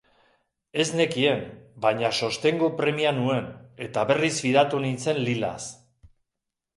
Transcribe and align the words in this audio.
Ez 0.83 0.85
nekien, 0.99 1.41
baina 1.83 2.09
sostengu 2.27 2.69
premia 2.79 3.11
nuen, 3.17 3.51
eta 3.89 4.07
berriz 4.13 4.33
fidatu 4.45 4.81
nintzen 4.87 5.21
Lilaz. 5.29 5.63